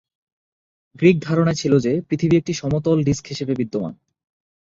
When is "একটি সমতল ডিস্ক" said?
2.37-3.25